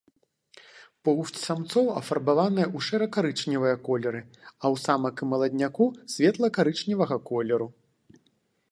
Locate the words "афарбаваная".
1.99-2.65